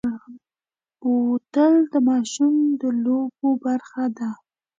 بوتل 0.99 1.73
د 1.93 1.95
ماشوم 2.09 2.55
د 2.81 2.83
لوبو 3.03 3.49
برخه 3.63 4.05
ده. 4.17 4.29